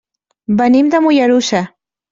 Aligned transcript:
Venim 0.61 0.89
de 0.95 1.03
Mollerussa. 1.09 1.65